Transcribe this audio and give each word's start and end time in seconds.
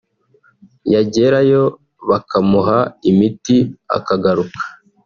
yagerayo 0.93 1.63
bakamuha 2.09 2.77
imiti 3.09 3.57
akagaruka 3.97 4.63